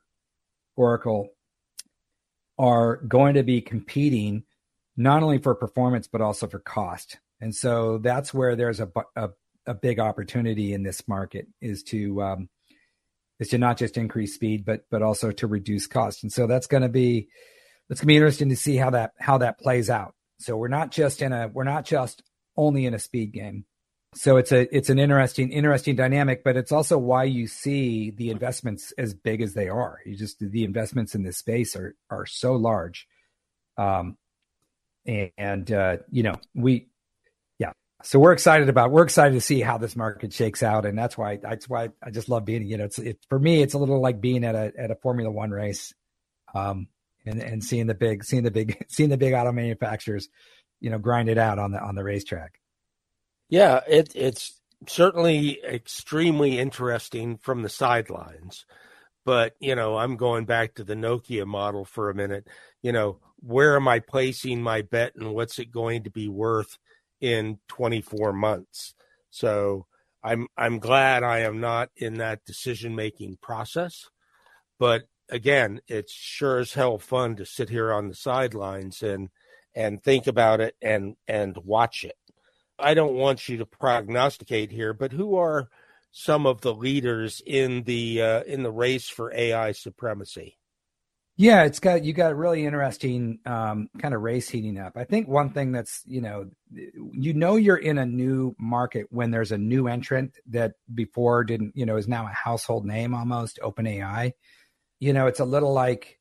[0.76, 1.28] Oracle,
[2.58, 4.44] are going to be competing
[4.96, 7.18] not only for performance but also for cost.
[7.40, 9.30] And so that's where there's a a,
[9.66, 12.48] a big opportunity in this market is to um,
[13.38, 16.22] is to not just increase speed but but also to reduce cost.
[16.22, 17.28] And so that's going to be
[17.88, 20.15] that's going to be interesting to see how that how that plays out.
[20.38, 22.22] So we're not just in a we're not just
[22.56, 23.64] only in a speed game.
[24.14, 28.30] So it's a it's an interesting interesting dynamic, but it's also why you see the
[28.30, 29.98] investments as big as they are.
[30.06, 33.06] You just the investments in this space are are so large.
[33.76, 34.16] Um
[35.06, 36.88] and uh you know, we
[37.58, 37.72] yeah.
[38.02, 41.18] So we're excited about we're excited to see how this market shakes out and that's
[41.18, 43.78] why that's why I just love being you know, it's it, for me it's a
[43.78, 45.92] little like being at a at a Formula 1 race.
[46.54, 46.88] Um
[47.26, 50.28] and and seeing the big seeing the big seeing the big auto manufacturers,
[50.80, 52.60] you know, grind it out on the on the racetrack.
[53.48, 58.64] Yeah, it it's certainly extremely interesting from the sidelines.
[59.24, 62.46] But, you know, I'm going back to the Nokia model for a minute.
[62.80, 66.78] You know, where am I placing my bet and what's it going to be worth
[67.20, 68.94] in 24 months?
[69.30, 69.86] So
[70.22, 74.08] I'm I'm glad I am not in that decision making process.
[74.78, 79.30] But again, it's sure as hell fun to sit here on the sidelines and
[79.74, 82.16] and think about it and and watch it.
[82.78, 85.68] I don't want you to prognosticate here, but who are
[86.10, 90.58] some of the leaders in the uh, in the race for AI supremacy?
[91.38, 94.96] Yeah, it's got you got a really interesting um, kind of race heating up.
[94.96, 99.30] I think one thing that's you know you know you're in a new market when
[99.30, 103.58] there's a new entrant that before didn't you know is now a household name almost.
[103.62, 104.32] OpenAI,
[104.98, 106.18] you know, it's a little like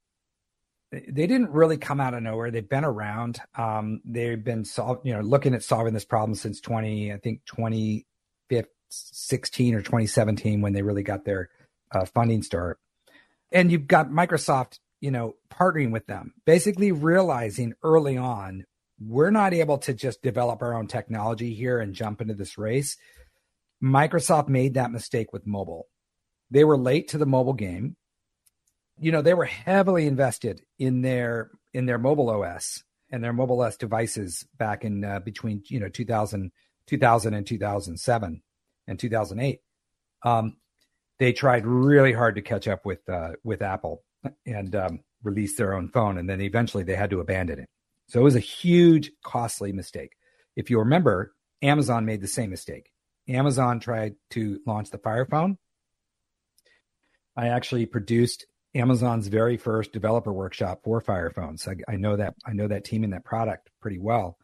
[0.91, 2.51] they didn't really come out of nowhere.
[2.51, 3.39] They've been around.
[3.57, 4.65] Um, they've been
[5.03, 10.73] you know, looking at solving this problem since 20, I think 2016 or 2017 when
[10.73, 11.49] they really got their
[11.91, 12.79] uh, funding start.
[13.51, 18.65] And you've got Microsoft you know, partnering with them, basically realizing early on,
[18.99, 22.97] we're not able to just develop our own technology here and jump into this race.
[23.83, 25.85] Microsoft made that mistake with mobile.
[26.49, 27.97] They were late to the mobile game.
[28.97, 33.61] You know, they were heavily invested in their in their mobile OS and their mobile
[33.61, 36.51] OS devices back in uh, between, you know, 2000,
[36.87, 38.41] 2000 and 2007
[38.87, 39.59] and 2008.
[40.23, 40.57] Um,
[41.19, 44.03] they tried really hard to catch up with uh, with Apple
[44.45, 46.17] and um, release their own phone.
[46.17, 47.69] And then eventually they had to abandon it.
[48.07, 50.13] So it was a huge, costly mistake.
[50.55, 52.91] If you remember, Amazon made the same mistake.
[53.27, 55.57] Amazon tried to launch the Fire Phone.
[57.35, 61.67] I actually produced Amazon's very first developer workshop for Fire Phones.
[61.67, 64.37] I, I know that I know that team and that product pretty well,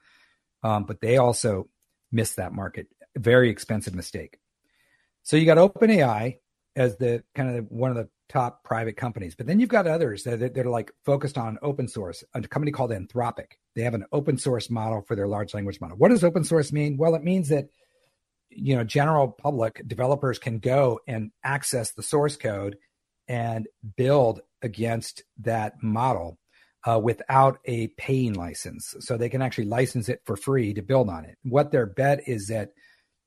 [0.64, 1.68] um, but they also
[2.12, 2.88] missed that market.
[3.18, 4.40] Very expensive mistake.
[5.24, 6.38] So you got OpenAI
[6.76, 9.36] as the kind of one of the top private companies.
[9.36, 12.24] But then you've got others that, that, are like focused on open source.
[12.34, 13.58] A company called Anthropic.
[13.76, 15.98] They have an open source model for their large language model.
[15.98, 16.96] What does open source mean?
[16.96, 17.68] Well, it means that
[18.50, 22.78] you know general public developers can go and access the source code
[23.32, 26.38] and build against that model
[26.86, 28.94] uh, without a paying license.
[29.00, 31.38] So they can actually license it for free to build on it.
[31.44, 32.72] What their bet is that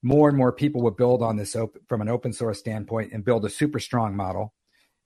[0.03, 3.25] more and more people will build on this op- from an open source standpoint and
[3.25, 4.53] build a super strong model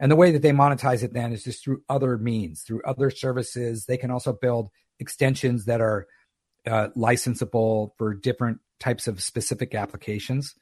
[0.00, 3.10] and the way that they monetize it then is just through other means, through other
[3.10, 3.86] services.
[3.86, 4.68] They can also build
[5.00, 6.06] extensions that are
[6.66, 10.54] uh, licensable for different types of specific applications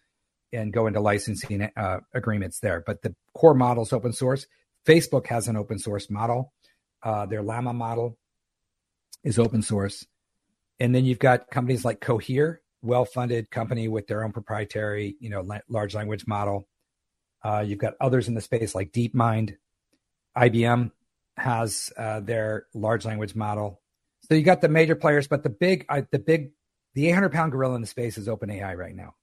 [0.52, 2.82] and go into licensing uh, agreements there.
[2.86, 4.46] But the core model is open source.
[4.86, 6.52] Facebook has an open source model.
[7.02, 8.16] Uh, their Llama model
[9.24, 10.06] is open source.
[10.78, 15.40] And then you've got companies like Cohere, well-funded company with their own proprietary, you know,
[15.40, 16.68] la- large language model.
[17.42, 19.56] Uh, you've got others in the space like DeepMind.
[20.36, 20.90] IBM
[21.36, 23.80] has uh, their large language model.
[24.22, 26.50] So you got the major players, but the big, the big,
[26.94, 29.14] the 800 pound gorilla in the space is OpenAI right now.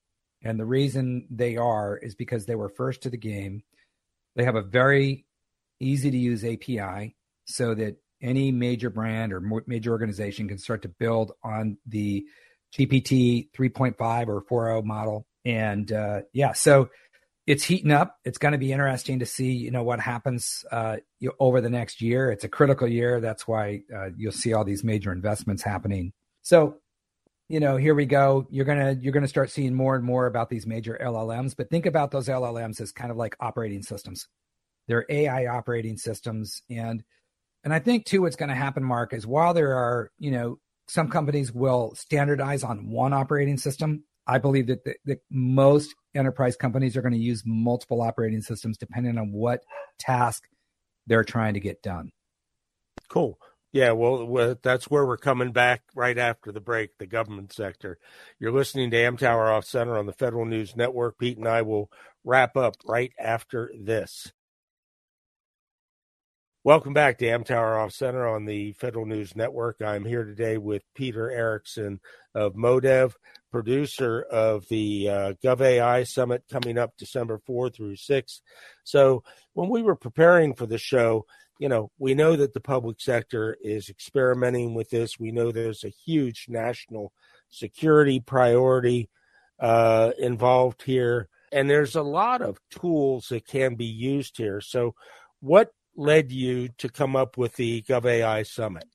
[0.43, 3.63] And the reason they are is because they were first to the game.
[4.36, 5.25] They have a very
[5.79, 10.88] easy to use API so that any major brand or major organization can start to
[10.88, 12.25] build on the
[12.73, 15.27] GPT 3.5 or 4.0 model.
[15.45, 16.89] And uh, yeah, so
[17.45, 18.17] it's heating up.
[18.23, 20.97] It's going to be interesting to see, you know, what happens uh,
[21.39, 22.32] over the next year.
[22.32, 23.19] It's a critical year.
[23.19, 26.13] That's why uh, you'll see all these major investments happening.
[26.41, 26.77] So,
[27.49, 28.47] you know, here we go.
[28.49, 31.56] You're gonna you're gonna start seeing more and more about these major LLMs.
[31.56, 34.27] But think about those LLMs as kind of like operating systems.
[34.88, 37.03] They're AI operating systems, and
[37.63, 40.60] and I think too, what's going to happen, Mark, is while there are, you know,
[40.88, 44.03] some companies will standardize on one operating system.
[44.27, 49.17] I believe that, the, most enterprise companies are going to use multiple operating systems depending
[49.17, 49.62] on what
[49.99, 50.43] task
[51.08, 52.12] they're trying to get done.
[53.10, 53.38] Cool.
[53.73, 57.97] Yeah, well, that's where we're coming back right after the break, the government sector.
[58.39, 61.17] You're listening to Amtower Off Center on the Federal News Network.
[61.17, 61.89] Pete and I will
[62.23, 64.31] wrap up right after this.
[66.63, 69.81] Welcome back to Amtower Off Center on the Federal News Network.
[69.81, 71.99] I'm here today with Peter Erickson
[72.36, 73.13] of Modev,
[73.51, 78.41] producer of the uh, GovAI Summit coming up December 4 through 6.
[78.83, 81.25] So, when we were preparing for the show,
[81.60, 85.20] you know, we know that the public sector is experimenting with this.
[85.20, 87.13] We know there's a huge national
[87.50, 89.10] security priority
[89.60, 94.62] uh, involved here, and there's a lot of tools that can be used here.
[94.62, 94.96] So,
[95.39, 98.86] what led you to come up with the GovAI Summit?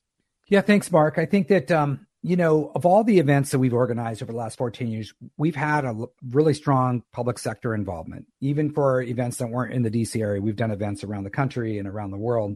[0.49, 1.17] Yeah, thanks, Mark.
[1.17, 4.37] I think that um, you know of all the events that we've organized over the
[4.37, 8.25] last 14 years, we've had a really strong public sector involvement.
[8.41, 11.77] Even for events that weren't in the DC area, we've done events around the country
[11.77, 12.55] and around the world.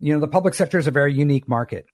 [0.00, 1.86] You know, the public sector is a very unique market,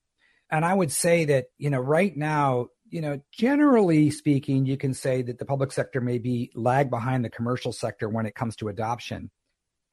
[0.49, 4.93] and I would say that you know right now, you know, generally speaking, you can
[4.93, 8.55] say that the public sector may be lag behind the commercial sector when it comes
[8.57, 9.31] to adoption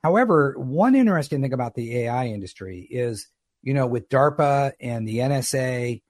[0.03, 3.29] However, one interesting thing about the AI industry is,
[3.63, 6.03] you know, with DARPA and the NSA,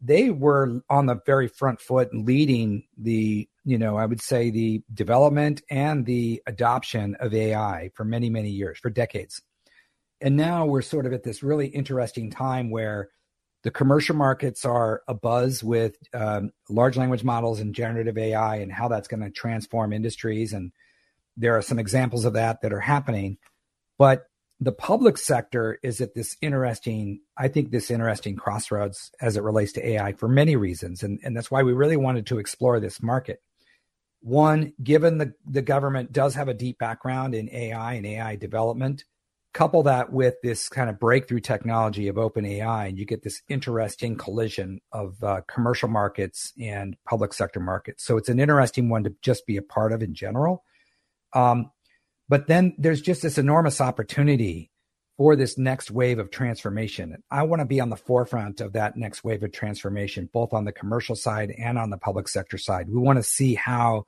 [0.00, 4.82] they were on the very front foot leading the, you know, I would say the
[4.94, 9.42] development and the adoption of AI for many, many years, for decades.
[10.20, 13.08] and now we're sort of at this really interesting time where
[13.62, 18.88] the commercial markets are abuzz with um, large language models and generative AI and how
[18.88, 20.52] that's going to transform industries.
[20.52, 20.72] And
[21.36, 23.38] there are some examples of that that are happening.
[23.98, 24.27] But
[24.60, 29.72] the public sector is at this interesting, I think, this interesting crossroads as it relates
[29.72, 31.02] to AI for many reasons.
[31.02, 33.40] And, and that's why we really wanted to explore this market.
[34.20, 39.04] One, given the, the government does have a deep background in AI and AI development,
[39.54, 43.42] couple that with this kind of breakthrough technology of open AI, and you get this
[43.48, 48.04] interesting collision of uh, commercial markets and public sector markets.
[48.04, 50.64] So it's an interesting one to just be a part of in general.
[51.32, 51.70] Um,
[52.28, 54.70] but then there's just this enormous opportunity
[55.16, 57.22] for this next wave of transformation.
[57.30, 60.64] I want to be on the forefront of that next wave of transformation, both on
[60.64, 62.88] the commercial side and on the public sector side.
[62.88, 64.04] We want to see how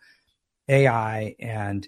[0.69, 1.87] AI and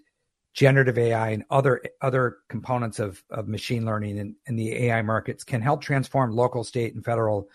[0.55, 5.45] generative AI and other other components of, of machine learning and, and the AI markets
[5.45, 7.49] can help transform local, state, and federal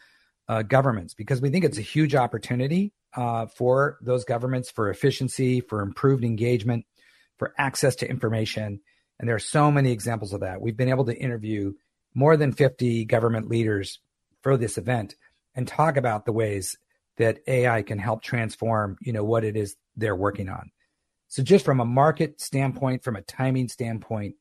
[0.48, 5.60] uh, governments because we think it's a huge opportunity uh, for those governments for efficiency,
[5.60, 6.86] for improved engagement,
[7.38, 8.80] for access to information.
[9.20, 10.62] And there are so many examples of that.
[10.62, 11.74] We've been able to interview
[12.14, 14.00] more than 50 government leaders
[14.42, 15.16] for this event
[15.56, 16.78] and talk about the ways
[17.18, 20.72] that AI can help transform, you know, what it is they're working on.
[21.28, 24.36] So just from a market standpoint, from a timing standpoint,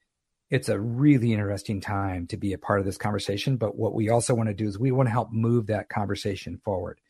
[0.50, 3.56] it's a really interesting time to be a part of this conversation.
[3.56, 6.60] But what we also want to do is we want to help move that conversation
[6.64, 7.00] forward.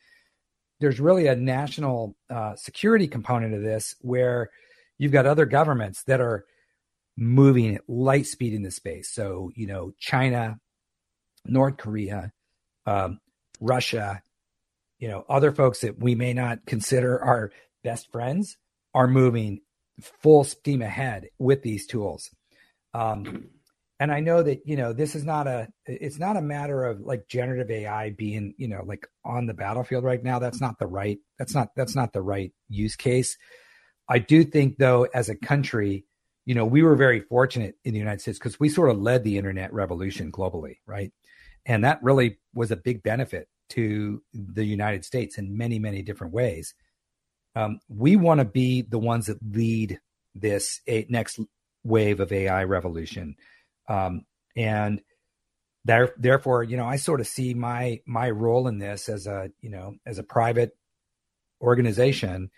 [0.79, 4.49] There's really a national uh, security component of this where
[4.97, 6.45] you've got other governments that are
[7.17, 9.09] moving at light speed in the space.
[9.11, 10.59] So, you know, China,
[11.45, 12.31] North Korea,
[12.85, 13.19] um,
[13.59, 14.21] Russia,
[14.99, 17.51] you know, other folks that we may not consider our
[17.83, 18.57] best friends
[18.93, 19.61] are moving
[20.01, 22.29] full steam ahead with these tools.
[22.93, 23.49] Um,
[23.99, 26.99] and I know that, you know, this is not a, it's not a matter of
[27.01, 30.37] like generative AI being, you know, like on the battlefield right now.
[30.37, 33.37] That's not the right, that's not, that's not the right use case.
[34.09, 36.05] I do think though, as a country,
[36.45, 39.23] you know, we were very fortunate in the United States because we sort of led
[39.23, 41.11] the internet revolution globally, right?
[41.65, 46.33] And that really was a big benefit to the United States in many, many different
[46.33, 46.73] ways.
[47.55, 49.99] Um, we want to be the ones that lead
[50.35, 50.79] this
[51.09, 51.39] next
[51.83, 53.35] wave of AI revolution,
[53.89, 55.01] um, and
[55.85, 59.49] there, therefore, you know, I sort of see my my role in this as a
[59.61, 60.77] you know as a private
[61.61, 62.51] organization,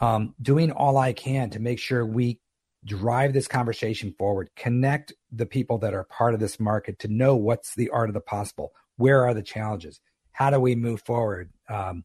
[0.00, 2.40] um, doing all I can to make sure we
[2.84, 7.36] drive this conversation forward, connect the people that are part of this market to know
[7.36, 10.00] what's the art of the possible, where are the challenges,
[10.32, 12.04] how do we move forward um,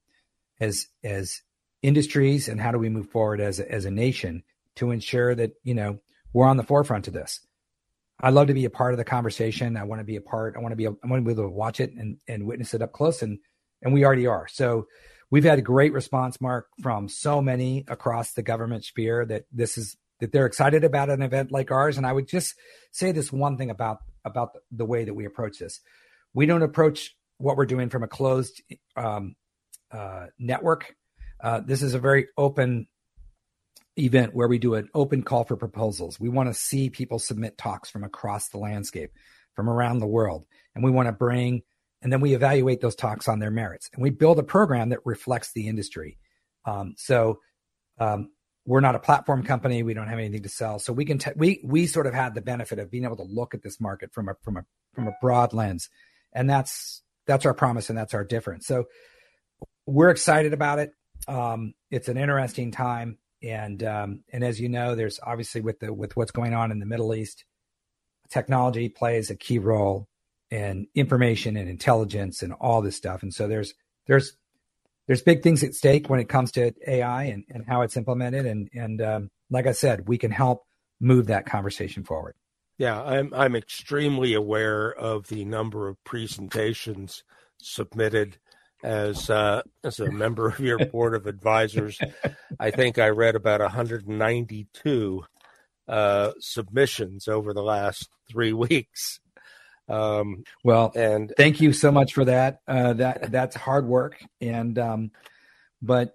[0.59, 1.41] as as
[1.81, 4.43] industries and how do we move forward as a, as a nation
[4.75, 5.99] to ensure that you know
[6.33, 7.39] we're on the forefront of this?
[8.19, 9.77] I love to be a part of the conversation.
[9.77, 11.43] I want to be a part i want to be i want to be able
[11.43, 13.39] to watch it and and witness it up close and
[13.81, 14.47] and we already are.
[14.47, 14.87] So
[15.29, 19.77] we've had a great response mark from so many across the government sphere that this
[19.77, 22.55] is that they're excited about an event like ours and i would just
[22.91, 25.79] say this one thing about about the way that we approach this
[26.33, 28.61] we don't approach what we're doing from a closed
[28.95, 29.35] um,
[29.91, 30.95] uh, network
[31.41, 32.87] uh, this is a very open
[33.97, 36.19] event where we do an open call for proposals.
[36.19, 39.11] We want to see people submit talks from across the landscape,
[39.55, 40.45] from around the world.
[40.75, 41.63] And we want to bring,
[42.01, 43.89] and then we evaluate those talks on their merits.
[43.93, 46.17] And we build a program that reflects the industry.
[46.65, 47.39] Um, so
[47.99, 48.31] um,
[48.65, 49.83] we're not a platform company.
[49.83, 50.79] We don't have anything to sell.
[50.79, 53.23] So we can, te- we, we sort of had the benefit of being able to
[53.23, 55.89] look at this market from a, from a, from a broad lens.
[56.33, 58.67] And that's, that's our promise and that's our difference.
[58.67, 58.85] So
[59.85, 60.91] we're excited about it
[61.27, 65.93] um, it's an interesting time, and um, and as you know, there's obviously with the
[65.93, 67.45] with what's going on in the Middle East,
[68.29, 70.07] technology plays a key role
[70.49, 73.23] in information and intelligence and all this stuff.
[73.23, 73.73] And so there's
[74.07, 74.37] there's
[75.07, 78.45] there's big things at stake when it comes to AI and, and how it's implemented.
[78.45, 80.63] And and um, like I said, we can help
[80.99, 82.35] move that conversation forward.
[82.77, 87.23] Yeah, I'm I'm extremely aware of the number of presentations
[87.59, 88.37] submitted
[88.83, 91.99] as uh, as a member of your board of advisors.
[92.59, 95.23] I think I read about 192
[95.87, 99.19] uh, submissions over the last three weeks.
[99.89, 102.59] Um, well, and thank you so much for that.
[102.67, 105.11] Uh, that that's hard work, and um,
[105.81, 106.13] but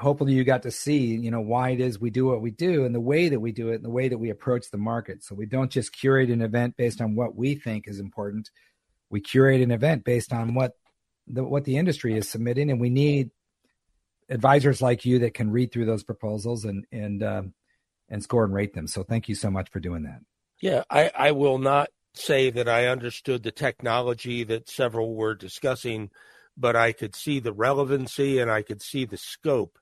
[0.00, 2.86] hopefully you got to see you know why it is we do what we do
[2.86, 5.22] and the way that we do it and the way that we approach the market
[5.22, 8.48] so we don't just curate an event based on what we think is important
[9.10, 10.72] we curate an event based on what
[11.26, 13.30] the, what the industry is submitting, and we need
[14.28, 17.54] advisors like you that can read through those proposals and and um,
[18.08, 18.86] and score and rate them.
[18.86, 20.20] So thank you so much for doing that.
[20.60, 26.10] Yeah, I, I will not say that I understood the technology that several were discussing,
[26.56, 29.78] but I could see the relevancy and I could see the scope.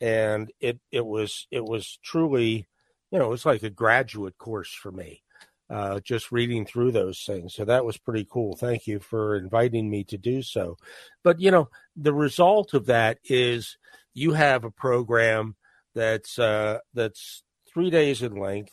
[0.00, 2.66] And it, it was it was truly,
[3.10, 5.22] you know, it was like a graduate course for me,
[5.68, 7.54] uh, just reading through those things.
[7.54, 8.56] So that was pretty cool.
[8.56, 10.76] Thank you for inviting me to do so.
[11.22, 13.76] But you know, the result of that is
[14.14, 15.56] you have a program
[15.94, 17.42] that's uh, that's
[17.72, 18.72] three days in length.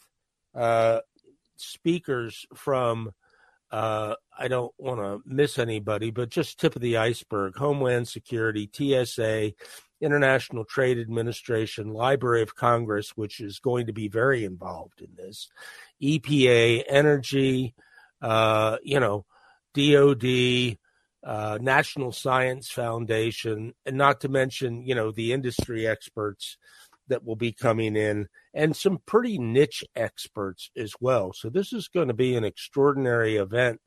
[0.56, 1.02] Uh,
[1.58, 3.12] speakers from
[3.70, 8.70] uh, I don't want to miss anybody, but just tip of the iceberg: Homeland Security,
[8.72, 9.54] TSA,
[10.00, 15.50] International Trade Administration, Library of Congress, which is going to be very involved in this,
[16.02, 17.74] EPA, Energy,
[18.22, 19.26] uh, you know,
[19.74, 20.78] DoD,
[21.24, 26.58] uh, National Science Foundation, and not to mention, you know, the industry experts
[27.08, 31.34] that will be coming in and some pretty niche experts as well.
[31.34, 33.80] So this is going to be an extraordinary event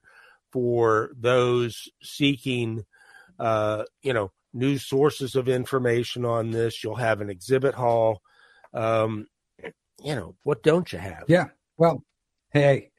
[0.52, 2.84] for those seeking,
[3.38, 6.82] uh, you know, new sources of information on this.
[6.82, 8.20] You'll have an exhibit hall.
[8.72, 9.26] Um,
[10.02, 11.24] you know, what don't you have?
[11.28, 11.46] Yeah.
[11.76, 12.02] Well,
[12.52, 12.89] hey,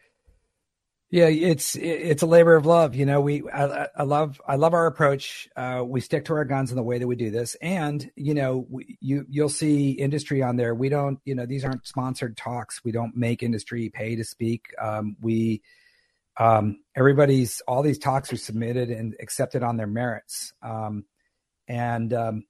[1.12, 2.96] yeah, it's it's a labor of love.
[2.96, 5.50] You know, we I, I love I love our approach.
[5.58, 8.34] Uh, we stick to our guns in the way that we do this, and you
[8.34, 10.74] know, we, you you'll see industry on there.
[10.74, 12.82] We don't, you know, these aren't sponsored talks.
[12.86, 14.74] We don't make industry pay to speak.
[14.82, 15.62] Um, we
[16.40, 21.04] um, everybody's all these talks are submitted and accepted on their merits, um,
[21.68, 22.46] and um,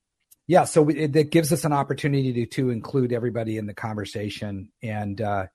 [0.45, 3.73] yeah, so we, it, it, gives us an opportunity to to include everybody in the
[3.73, 5.19] conversation and.
[5.19, 5.47] Uh,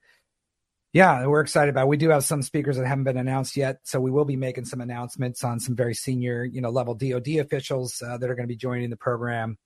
[0.97, 1.83] yeah, we're excited about.
[1.83, 1.89] It.
[1.89, 4.65] We do have some speakers that haven't been announced yet, so we will be making
[4.65, 8.49] some announcements on some very senior, you know, level DoD officials uh, that are going
[8.49, 9.59] to be joining the program.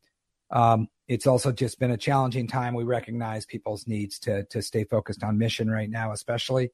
[0.50, 2.74] Um, it's also just been a challenging time.
[2.74, 6.72] We recognize people's needs to to stay focused on mission right now, especially.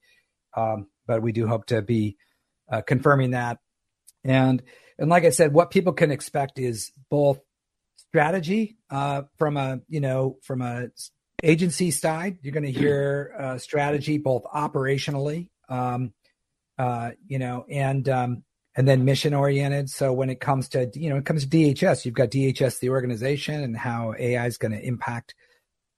[0.57, 2.16] Um, but we do hope to be
[2.72, 3.59] uh, confirming that.
[4.24, 4.62] And
[4.98, 7.40] and like I said, what people can expect is both
[8.09, 10.88] strategy uh, from a you know from a
[11.43, 16.12] agency side, you're going to hear uh, strategy both operationally, um,
[16.78, 18.43] uh, you know, and um,
[18.76, 19.89] and then mission oriented.
[19.89, 22.91] So when it comes to you know, it comes to DHS, you've got DHS the
[22.91, 25.34] organization and how AI is going to impact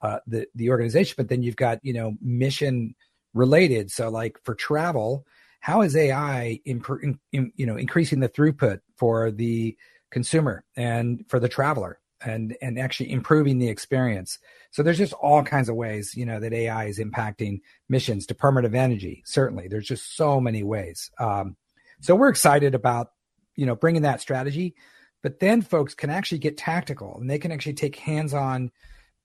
[0.03, 2.95] uh, the the organization, but then you've got you know mission
[3.35, 3.91] related.
[3.91, 5.27] So like for travel,
[5.61, 9.77] how is AI imp- in, in, you know increasing the throughput for the
[10.11, 11.99] consumer and for the traveler?
[12.21, 14.39] And and actually improving the experience.
[14.71, 18.27] So there's just all kinds of ways, you know, that AI is impacting missions.
[18.27, 19.69] Department of Energy, certainly.
[19.69, 21.11] There's just so many ways.
[21.19, 21.57] Um,
[22.01, 23.09] so we're excited about,
[23.57, 24.75] you know, bringing that strategy.
[25.23, 28.71] But then folks can actually get tactical, and they can actually take hands-on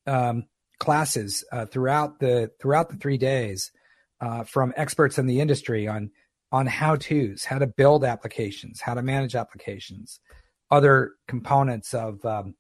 [0.08, 0.46] um,
[0.80, 3.72] classes uh, throughout the throughout the three days
[4.22, 6.12] uh, from experts in the industry on
[6.52, 10.20] on how tos, how to build applications, how to manage applications,
[10.70, 12.54] other components of um,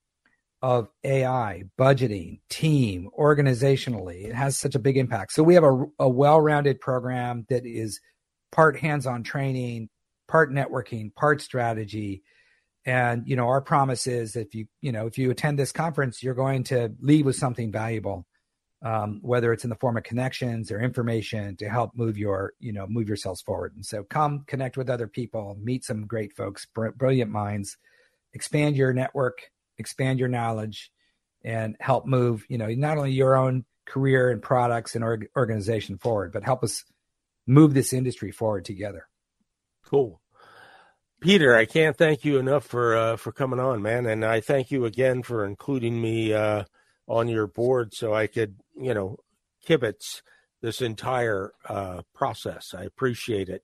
[0.63, 4.23] of AI, budgeting, team, organizationally.
[4.29, 5.33] It has such a big impact.
[5.33, 7.99] So we have a, a well rounded program that is
[8.49, 9.89] part hands on training,
[10.29, 12.23] part networking, part strategy.
[12.85, 16.23] And, you know, our promise is if you, you know, if you attend this conference,
[16.23, 18.25] you're going to leave with something valuable,
[18.85, 22.71] um, whether it's in the form of connections or information to help move your, you
[22.71, 23.73] know, move yourselves forward.
[23.75, 27.75] And so come connect with other people, meet some great folks, br- brilliant minds,
[28.33, 29.49] expand your network
[29.83, 30.91] expand your knowledge
[31.43, 35.97] and help move, you know, not only your own career and products and org- organization
[35.97, 36.85] forward, but help us
[37.45, 39.07] move this industry forward together.
[39.85, 40.21] Cool.
[41.19, 44.71] Peter, I can't thank you enough for uh, for coming on, man, and I thank
[44.71, 46.63] you again for including me uh,
[47.07, 49.17] on your board so I could, you know,
[49.67, 50.21] kibitz
[50.61, 52.73] this entire uh, process.
[52.77, 53.63] I appreciate it.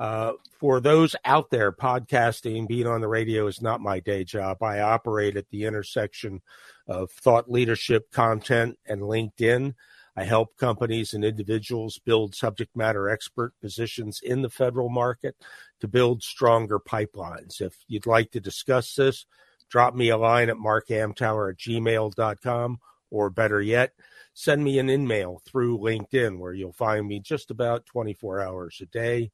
[0.00, 4.62] Uh, for those out there, podcasting, being on the radio is not my day job.
[4.62, 6.40] I operate at the intersection
[6.88, 9.74] of thought leadership content and LinkedIn.
[10.16, 15.36] I help companies and individuals build subject matter expert positions in the federal market
[15.80, 17.60] to build stronger pipelines.
[17.60, 19.26] If you'd like to discuss this,
[19.68, 22.80] drop me a line at markamtower at gmail.com,
[23.10, 23.92] or better yet,
[24.32, 28.86] send me an email through LinkedIn, where you'll find me just about 24 hours a
[28.86, 29.30] day.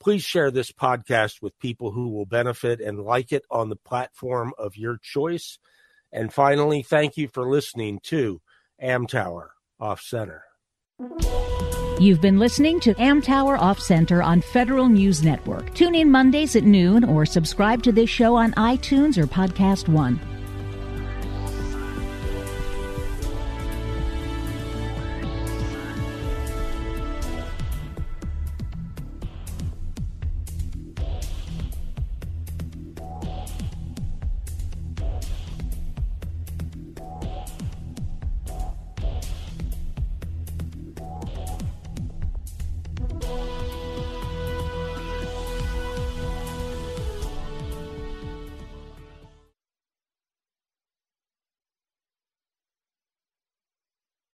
[0.00, 4.52] Please share this podcast with people who will benefit and like it on the platform
[4.58, 5.58] of your choice.
[6.12, 8.40] And finally, thank you for listening to
[8.82, 9.48] Amtower
[9.80, 10.42] Off Center.
[11.98, 15.74] You've been listening to Amtower Off Center on Federal News Network.
[15.74, 20.20] Tune in Mondays at noon or subscribe to this show on iTunes or Podcast One.